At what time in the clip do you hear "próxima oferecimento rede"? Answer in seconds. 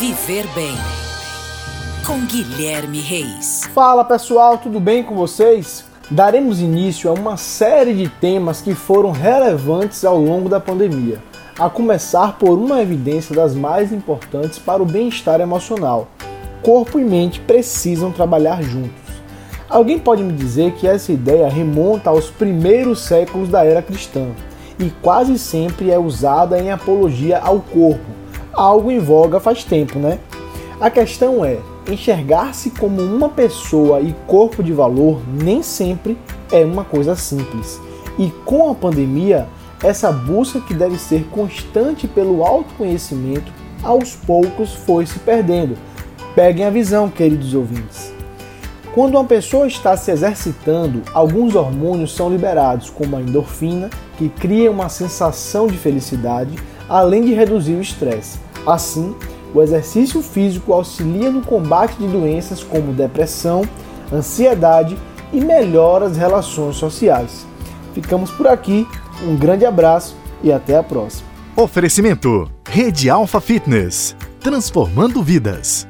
70.82-73.10